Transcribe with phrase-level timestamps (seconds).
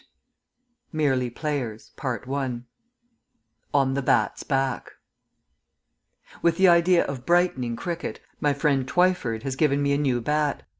[0.91, 1.91] _)MERELY PLAYERS
[3.71, 4.93] ON THE BAT'S BACK
[6.41, 10.63] With the idea of brightening cricket, my friend Twyford has given me a new bat.